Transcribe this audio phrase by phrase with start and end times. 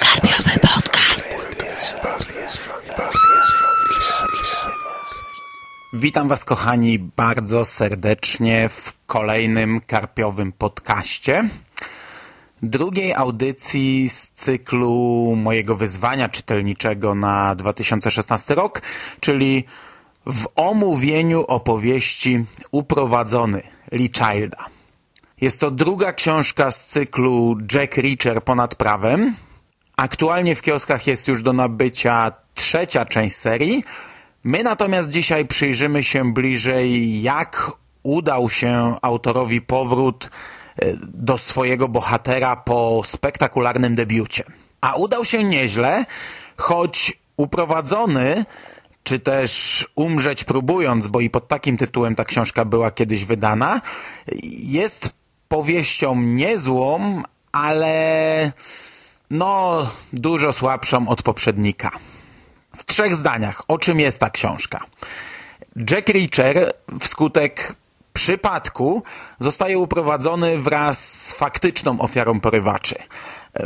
[0.00, 1.28] Karpiowy podcast.
[5.92, 11.48] Witam Was, kochani, bardzo serdecznie w kolejnym karpiowym podcaście.
[12.62, 18.82] Drugiej audycji z cyklu mojego wyzwania czytelniczego na 2016 rok,
[19.20, 19.64] czyli
[20.26, 23.62] w omówieniu opowieści Uprowadzony
[23.92, 24.79] Lee Childa.
[25.40, 29.34] Jest to druga książka z cyklu Jack Reacher ponad prawem.
[29.96, 33.84] Aktualnie w kioskach jest już do nabycia trzecia część serii.
[34.44, 40.30] My natomiast dzisiaj przyjrzymy się bliżej, jak udał się autorowi powrót
[40.76, 44.44] e, do swojego bohatera po spektakularnym debiucie.
[44.80, 46.04] A udał się nieźle,
[46.56, 48.44] choć uprowadzony,
[49.02, 53.80] czy też umrzeć próbując, bo i pod takim tytułem ta książka była kiedyś wydana,
[54.58, 55.19] jest
[55.50, 58.52] powieścią niezłą, ale
[59.30, 61.90] no dużo słabszą od poprzednika.
[62.76, 64.80] W trzech zdaniach, o czym jest ta książka?
[65.90, 67.76] Jack Reacher wskutek
[68.12, 69.02] przypadku
[69.40, 72.94] zostaje uprowadzony wraz z faktyczną ofiarą porywaczy.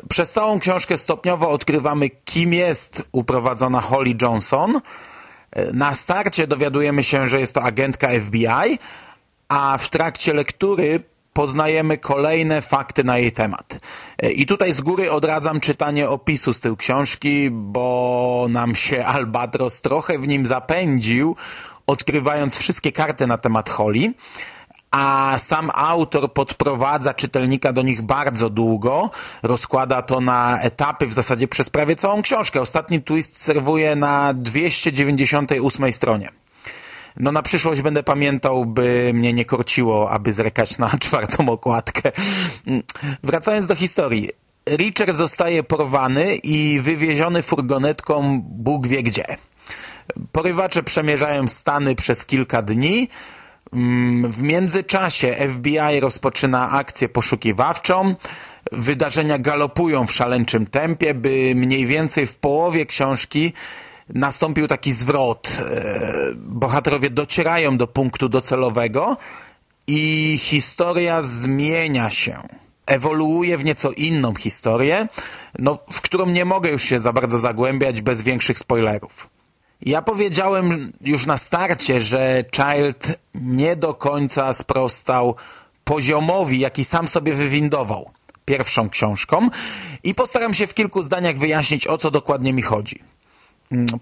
[0.09, 4.81] Przez całą książkę stopniowo odkrywamy, kim jest uprowadzona Holly Johnson.
[5.72, 8.78] Na starcie dowiadujemy się, że jest to agentka FBI,
[9.48, 13.79] a w trakcie lektury poznajemy kolejne fakty na jej temat.
[14.35, 20.19] I tutaj z góry odradzam czytanie opisu z tej książki, bo nam się Albatros trochę
[20.19, 21.37] w nim zapędził,
[21.87, 24.15] odkrywając wszystkie karty na temat Holly
[24.95, 29.11] a sam autor podprowadza czytelnika do nich bardzo długo,
[29.43, 32.61] rozkłada to na etapy w zasadzie przez prawie całą książkę.
[32.61, 36.44] Ostatni twist serwuje na 298 stronie.
[37.17, 42.12] No na przyszłość będę pamiętał, by mnie nie korciło, aby zrekać na czwartą okładkę.
[43.23, 44.31] Wracając do historii.
[44.69, 49.25] Richard zostaje porwany i wywieziony furgonetką Bóg wie gdzie.
[50.33, 53.09] Porywacze przemierzają Stany przez kilka dni.
[54.28, 58.15] W międzyczasie FBI rozpoczyna akcję poszukiwawczą.
[58.72, 63.53] Wydarzenia galopują w szaleńczym tempie, by mniej więcej w połowie książki
[64.09, 65.59] nastąpił taki zwrot.
[66.37, 69.16] Bohaterowie docierają do punktu docelowego
[69.87, 72.43] i historia zmienia się.
[72.87, 75.09] Ewoluuje w nieco inną historię,
[75.59, 79.28] no, w którą nie mogę już się za bardzo zagłębiać bez większych spoilerów.
[79.81, 85.34] Ja powiedziałem już na starcie, że Child nie do końca sprostał
[85.84, 88.10] poziomowi, jaki sam sobie wywindował
[88.44, 89.50] pierwszą książką
[90.04, 93.13] i postaram się w kilku zdaniach wyjaśnić, o co dokładnie mi chodzi.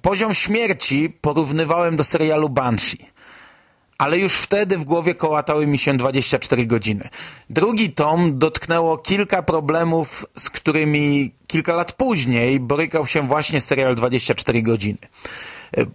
[0.02, 3.06] Poziom śmierci porównywałem do serialu Banshee,
[3.98, 7.08] ale już wtedy w głowie kołatały mi się 24 godziny.
[7.50, 14.62] Drugi tom dotknęło kilka problemów, z którymi kilka lat później borykał się właśnie serial 24
[14.62, 14.98] godziny.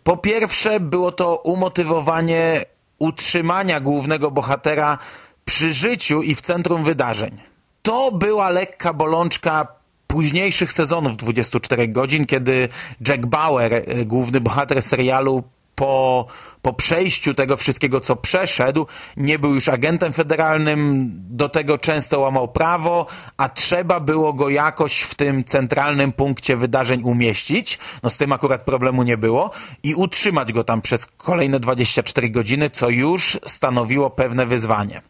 [0.03, 2.65] Po pierwsze było to umotywowanie
[2.99, 4.97] utrzymania głównego bohatera
[5.45, 7.41] przy życiu i w centrum wydarzeń.
[7.81, 9.76] To była lekka bolączka
[10.07, 12.69] późniejszych sezonów 24 godzin, kiedy
[13.07, 15.43] Jack Bauer, główny bohater serialu,
[15.77, 16.25] po,
[16.61, 22.47] po przejściu tego wszystkiego, co przeszedł, nie był już agentem federalnym, do tego często łamał
[22.47, 23.05] prawo,
[23.37, 27.79] a trzeba było go jakoś w tym centralnym punkcie wydarzeń umieścić.
[28.03, 29.51] No z tym akurat problemu nie było
[29.83, 35.01] i utrzymać go tam przez kolejne 24 godziny, co już stanowiło pewne wyzwanie.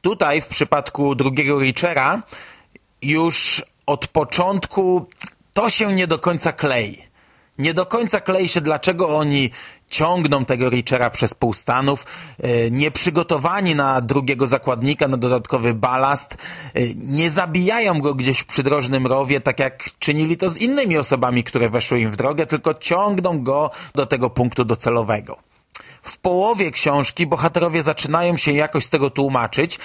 [0.00, 2.22] Tutaj w przypadku drugiego Richera
[3.02, 5.06] już od początku
[5.52, 7.08] to się nie do końca klei
[7.58, 9.50] nie do końca klei się, dlaczego oni
[9.88, 12.06] ciągną tego Richera przez pół Stanów,
[12.70, 16.36] nie przygotowani na drugiego zakładnika, na dodatkowy balast,
[16.96, 21.68] nie zabijają go gdzieś w przydrożnym rowie, tak jak czynili to z innymi osobami, które
[21.68, 25.36] weszły im w drogę, tylko ciągną go do tego punktu docelowego.
[26.02, 29.78] W połowie książki bohaterowie zaczynają się jakoś z tego tłumaczyć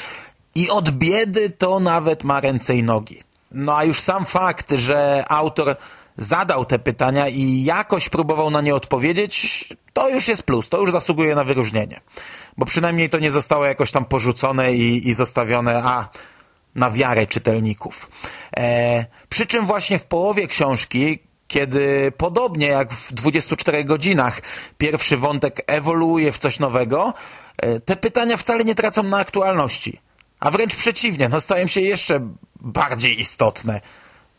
[0.56, 3.33] i od biedy to nawet ma ręce i nogi.
[3.54, 5.76] No a już sam fakt, że autor
[6.18, 10.92] zadał te pytania i jakoś próbował na nie odpowiedzieć, to już jest plus, to już
[10.92, 12.02] zasługuje na wyróżnienie.
[12.58, 16.10] Bo przynajmniej to nie zostało jakoś tam porzucone i, i zostawione, a
[16.76, 18.10] na wiarę czytelników.
[18.58, 24.42] E, przy czym właśnie w połowie książki, kiedy podobnie jak w 24 godzinach
[24.78, 27.14] pierwszy wątek ewoluuje w coś nowego,
[27.58, 30.00] e, te pytania wcale nie tracą na aktualności.
[30.44, 32.20] A wręcz przeciwnie, no stają się jeszcze
[32.62, 33.82] bardziej istotne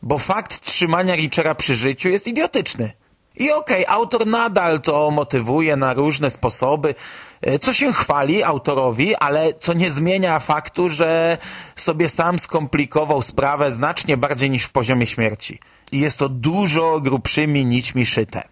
[0.05, 2.93] bo fakt trzymania Richera przy życiu jest idiotyczny.
[3.37, 6.95] I okej, okay, autor nadal to motywuje na różne sposoby,
[7.43, 11.39] e, co się chwali autorowi, ale co nie zmienia faktu, że
[11.77, 15.59] sobie sam skomplikował sprawę znacznie bardziej niż w poziomie śmierci.
[15.93, 18.43] I jest to dużo grubszymi nićmi szyte.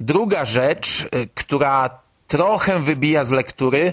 [0.00, 1.90] Druga rzecz, e, która
[2.26, 3.92] trochę wybija z lektury,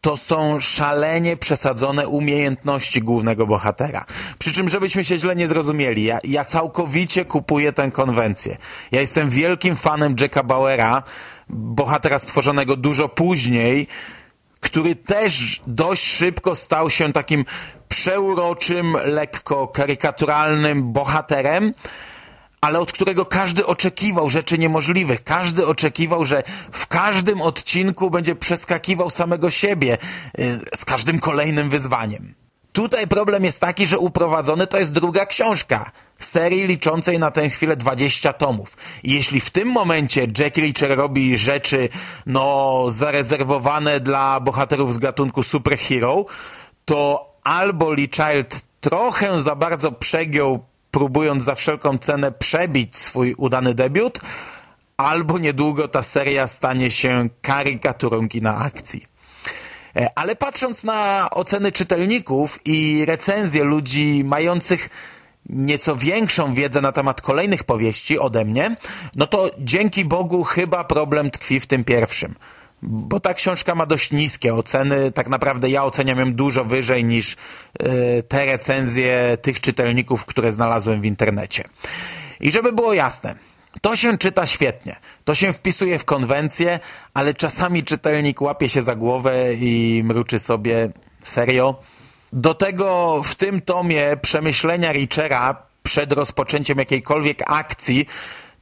[0.00, 4.04] to są szalenie przesadzone umiejętności głównego bohatera.
[4.38, 8.56] Przy czym, żebyśmy się źle nie zrozumieli, ja, ja całkowicie kupuję tę konwencję.
[8.92, 11.02] Ja jestem wielkim fanem Jacka Bauera,
[11.48, 13.86] bohatera stworzonego dużo później,
[14.60, 17.44] który też dość szybko stał się takim
[17.88, 21.74] przeuroczym, lekko karykaturalnym bohaterem,
[22.60, 25.24] ale od którego każdy oczekiwał rzeczy niemożliwych.
[25.24, 26.42] Każdy oczekiwał, że
[26.72, 29.98] w każdym odcinku będzie przeskakiwał samego siebie
[30.38, 32.34] y, z każdym kolejnym wyzwaniem.
[32.72, 37.76] Tutaj problem jest taki, że uprowadzony to jest druga książka serii liczącej na tę chwilę
[37.76, 38.76] 20 tomów.
[39.02, 41.88] I jeśli w tym momencie Jack Reacher robi rzeczy,
[42.26, 46.24] no, zarezerwowane dla bohaterów z gatunku superhero,
[46.84, 53.74] to albo Lee Child trochę za bardzo przegiął próbując za wszelką cenę przebić swój udany
[53.74, 54.20] debiut,
[54.96, 59.04] albo niedługo ta seria stanie się karykaturą kina akcji.
[59.96, 64.90] E, ale patrząc na oceny czytelników i recenzje ludzi mających
[65.48, 68.76] nieco większą wiedzę na temat kolejnych powieści ode mnie,
[69.14, 72.34] no to dzięki Bogu chyba problem tkwi w tym pierwszym
[72.82, 75.12] bo ta książka ma dość niskie oceny.
[75.12, 77.36] Tak naprawdę ja oceniam ją dużo wyżej niż y,
[78.28, 81.64] te recenzje tych czytelników, które znalazłem w internecie.
[82.40, 83.34] I żeby było jasne,
[83.80, 86.80] to się czyta świetnie, to się wpisuje w konwencję,
[87.14, 90.88] ale czasami czytelnik łapie się za głowę i mruczy sobie
[91.20, 91.80] serio.
[92.32, 98.06] Do tego w tym tomie przemyślenia Richera przed rozpoczęciem jakiejkolwiek akcji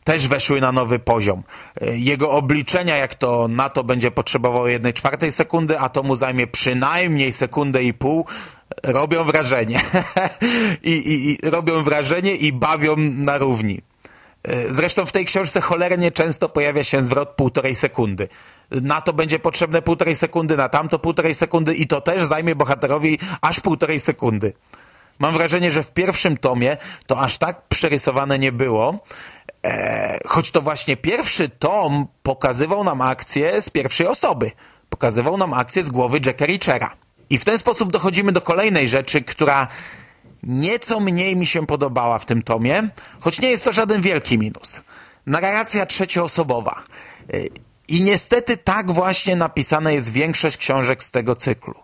[0.08, 1.43] też weszły na nowy poziom.
[1.81, 6.46] Jego obliczenia, jak to na to będzie potrzebowało jednej czwartej sekundy, a to mu zajmie
[6.46, 8.26] przynajmniej sekundę i pół,
[8.84, 9.81] robią wrażenie.
[10.82, 13.82] I, i, I robią wrażenie i bawią na równi.
[14.70, 18.28] Zresztą w tej książce cholernie często pojawia się zwrot półtorej sekundy.
[18.70, 23.19] Na to będzie potrzebne półtorej sekundy, na tamto półtorej sekundy i to też zajmie bohaterowi
[23.40, 24.52] aż półtorej sekundy.
[25.19, 26.76] Mam wrażenie, że w pierwszym tomie
[27.06, 28.99] to aż tak przerysowane nie było,
[29.68, 34.50] e, choć to właśnie pierwszy tom pokazywał nam akcję z pierwszej osoby.
[34.88, 36.96] Pokazywał nam akcję z głowy Jacka Richera.
[37.30, 39.68] I w ten sposób dochodzimy do kolejnej rzeczy, która
[40.42, 42.88] nieco mniej mi się podobała w tym tomie,
[43.20, 44.82] choć nie jest to żaden wielki minus.
[45.26, 46.82] Narracja trzecioosobowa.
[47.32, 47.38] E,
[47.88, 51.74] I niestety tak właśnie napisana jest większość książek z tego cyklu.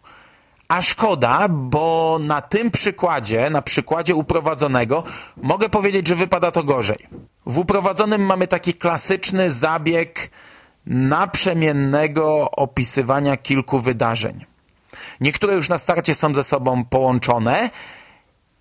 [0.68, 5.04] A szkoda, bo na tym przykładzie, na przykładzie uprowadzonego,
[5.36, 6.98] mogę powiedzieć, że wypada to gorzej.
[7.46, 10.30] W uprowadzonym mamy taki klasyczny zabieg
[10.86, 14.44] naprzemiennego opisywania kilku wydarzeń.
[15.20, 17.70] Niektóre już na starcie są ze sobą połączone,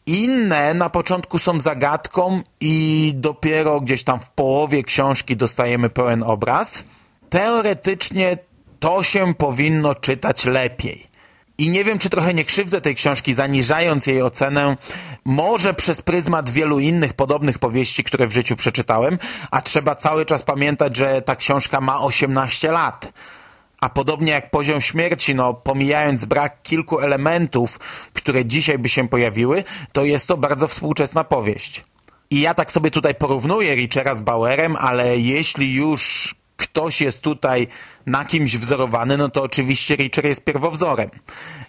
[0.06, 6.84] inne na początku są zagadką i dopiero gdzieś tam w połowie książki dostajemy pełen obraz.
[7.30, 8.38] Teoretycznie
[8.80, 11.13] to się powinno czytać lepiej.
[11.58, 14.78] I nie wiem, czy trochę nie krzywdzę tej książki, zaniżając jej ocenę,
[15.26, 19.18] może przez pryzmat wielu innych podobnych powieści, które w życiu przeczytałem,
[19.52, 23.14] a trzeba cały czas pamiętać, że ta książka ma 18 lat.
[23.82, 27.80] A podobnie jak poziom śmierci, no pomijając brak kilku elementów,
[28.14, 31.84] które dzisiaj by się pojawiły, to jest to bardzo współczesna powieść.
[32.30, 36.34] I ja tak sobie tutaj porównuję Richera z Bauerem, ale jeśli już
[36.68, 37.68] ktoś jest tutaj
[38.06, 41.10] na kimś wzorowany, no to oczywiście Richer jest pierwowzorem.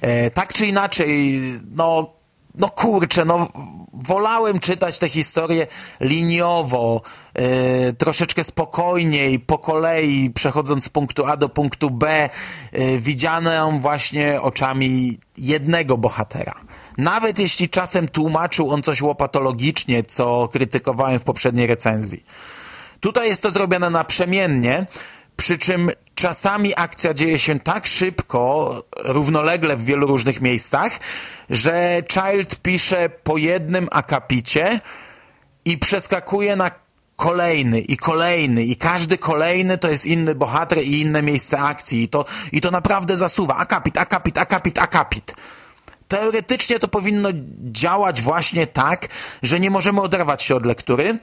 [0.00, 2.14] E, tak czy inaczej, no,
[2.54, 3.48] no kurczę, no
[3.92, 5.66] wolałem czytać tę historię
[6.00, 7.02] liniowo,
[7.34, 12.30] e, troszeczkę spokojniej, po kolei, przechodząc z punktu A do punktu B,
[12.72, 16.54] e, widzianą właśnie oczami jednego bohatera.
[16.98, 22.24] Nawet jeśli czasem tłumaczył on coś łopatologicznie, co krytykowałem w poprzedniej recenzji.
[23.04, 24.86] Tutaj jest to zrobione naprzemiennie,
[25.36, 31.00] przy czym czasami akcja dzieje się tak szybko, równolegle w wielu różnych miejscach,
[31.50, 34.80] że Child pisze po jednym akapicie
[35.64, 36.70] i przeskakuje na
[37.16, 42.08] kolejny i kolejny i każdy kolejny to jest inny bohater i inne miejsce akcji i
[42.08, 43.56] to, i to naprawdę zasuwa.
[43.56, 45.34] Akapit, akapit, akapit, akapit.
[46.08, 47.28] Teoretycznie to powinno
[47.72, 49.08] działać właśnie tak,
[49.42, 51.18] że nie możemy oderwać się od lektury,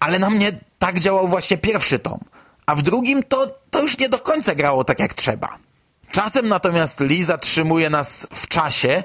[0.00, 2.18] ale na mnie tak działał właśnie pierwszy tom.
[2.66, 5.58] A w drugim to, to już nie do końca grało tak jak trzeba.
[6.10, 9.04] Czasem natomiast Lee zatrzymuje nas w czasie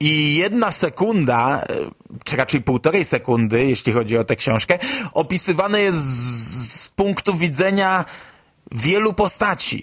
[0.00, 1.64] I jedna sekunda,
[2.24, 4.78] czy raczej półtorej sekundy, jeśli chodzi o tę książkę,
[5.12, 8.04] opisywane jest z, z punktu widzenia
[8.72, 9.82] wielu postaci.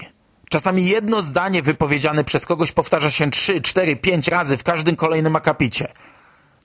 [0.50, 5.36] Czasami jedno zdanie wypowiedziane przez kogoś powtarza się trzy, cztery, pięć razy w każdym kolejnym
[5.36, 5.88] akapicie.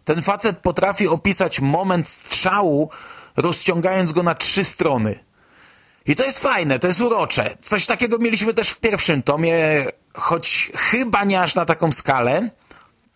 [0.05, 2.91] Ten facet potrafi opisać moment strzału,
[3.37, 5.19] rozciągając go na trzy strony.
[6.07, 7.57] I to jest fajne, to jest urocze.
[7.61, 12.51] Coś takiego mieliśmy też w pierwszym tomie, choć chyba nie aż na taką skalę.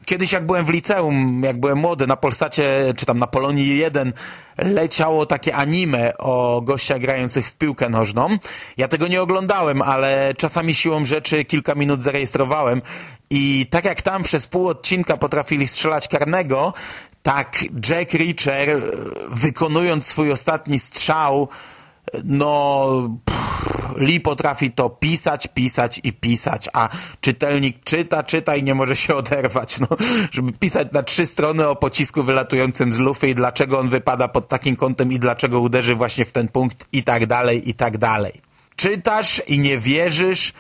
[0.08, 4.12] Kiedyś jak byłem w liceum, jak byłem młody, na Polsacie, czy tam na Polonii 1
[4.58, 8.28] leciało takie anime o gościach grających w piłkę nożną.
[8.76, 12.82] Ja tego nie oglądałem, ale czasami siłą rzeczy kilka minut zarejestrowałem
[13.30, 16.72] i tak jak tam przez pół odcinka potrafili strzelać karnego,
[17.22, 18.82] tak Jack Reacher
[19.30, 21.48] wykonując swój ostatni strzał
[22.24, 22.86] no
[23.24, 26.88] pff, Lee potrafi to pisać, pisać i pisać, a
[27.20, 29.80] czytelnik czyta, czyta i nie może się oderwać.
[29.80, 29.86] No,
[30.30, 34.48] żeby pisać na trzy strony o pocisku wylatującym z lufy i dlaczego on wypada pod
[34.48, 38.32] takim kątem i dlaczego uderzy właśnie w ten punkt i tak dalej, i tak dalej.
[38.76, 40.52] Czytasz i nie wierzysz,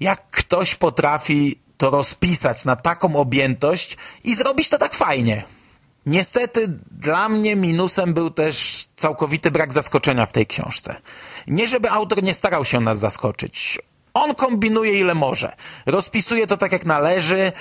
[0.00, 5.57] jak ktoś potrafi to rozpisać na taką objętość i zrobić to tak fajnie.
[6.06, 10.96] Niestety dla mnie minusem był też całkowity brak zaskoczenia w tej książce.
[11.46, 13.78] Nie żeby autor nie starał się nas zaskoczyć.
[14.14, 15.56] On kombinuje ile może.
[15.86, 17.52] Rozpisuje to tak jak należy,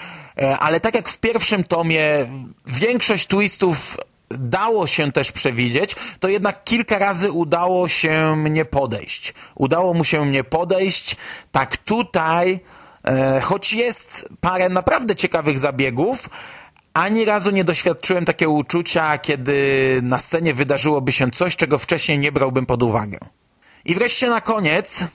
[0.42, 2.28] e, ale tak jak w pierwszym tomie
[2.66, 3.98] większość twistów
[4.30, 9.34] dało się też przewidzieć, to jednak kilka razy udało się mnie podejść.
[9.56, 11.16] Udało mu się mnie podejść.
[11.52, 12.60] Tak tutaj,
[13.04, 16.30] e, choć jest parę naprawdę ciekawych zabiegów,
[16.98, 22.32] ani razu nie doświadczyłem takiego uczucia, kiedy na scenie wydarzyłoby się coś, czego wcześniej nie
[22.32, 23.18] brałbym pod uwagę.
[23.86, 25.06] I wreszcie na koniec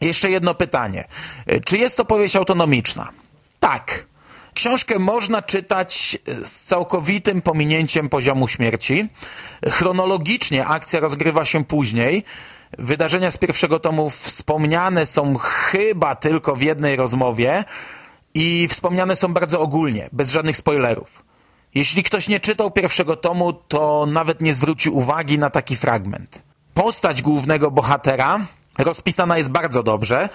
[0.00, 1.04] jeszcze jedno pytanie.
[1.64, 3.08] Czy jest to powieść autonomiczna?
[3.60, 4.06] Tak.
[4.54, 9.08] Książkę można czytać z całkowitym pominięciem poziomu śmierci.
[9.68, 12.24] Chronologicznie akcja rozgrywa się później.
[12.78, 17.64] Wydarzenia z pierwszego tomu wspomniane są chyba tylko w jednej rozmowie,
[18.38, 21.24] i wspomniane są bardzo ogólnie, bez żadnych spoilerów.
[21.74, 26.42] Jeśli ktoś nie czytał pierwszego tomu, to nawet nie zwróci uwagi na taki fragment.
[26.74, 28.40] Postać głównego bohatera
[28.78, 30.28] rozpisana jest bardzo dobrze.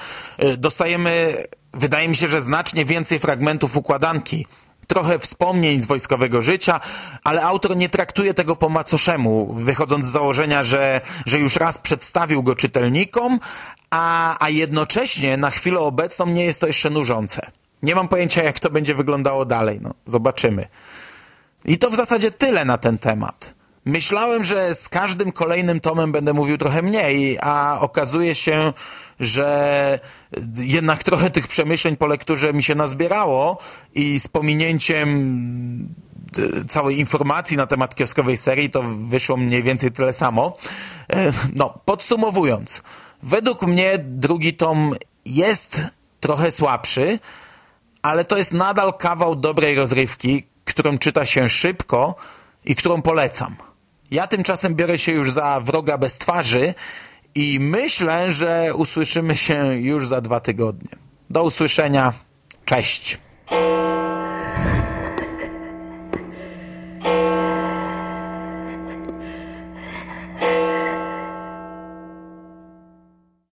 [0.43, 1.43] Y, dostajemy,
[1.73, 4.47] wydaje mi się, że znacznie więcej fragmentów układanki.
[4.87, 6.79] Trochę wspomnień z wojskowego życia,
[7.23, 12.43] ale autor nie traktuje tego po macoszemu, wychodząc z założenia, że, że już raz przedstawił
[12.43, 13.39] go czytelnikom,
[13.89, 17.51] a, a jednocześnie na chwilę obecną nie jest to jeszcze nużące.
[17.83, 19.79] Nie mam pojęcia, jak to będzie wyglądało dalej.
[19.81, 20.67] No, zobaczymy.
[21.65, 23.53] I to w zasadzie tyle na ten temat.
[23.85, 28.73] Myślałem, że z każdym kolejnym tomem będę mówił trochę mniej, a okazuje się,
[29.19, 29.99] że
[30.55, 33.57] jednak trochę tych przemyśleń po lekturze mi się nazbierało
[33.95, 35.09] i z pominięciem
[36.37, 40.57] e, całej informacji na temat kioskowej serii to wyszło mniej więcej tyle samo.
[41.09, 42.81] E, no, podsumowując,
[43.23, 45.81] według mnie drugi tom jest
[46.19, 47.19] trochę słabszy,
[48.03, 52.15] ale to jest nadal kawał dobrej rozrywki, którą czyta się szybko
[52.65, 53.55] i którą polecam.
[54.11, 56.73] Ja tymczasem biorę się już za wroga bez twarzy
[57.35, 60.89] i myślę, że usłyszymy się już za dwa tygodnie.
[61.29, 62.13] Do usłyszenia.
[62.65, 63.17] Cześć.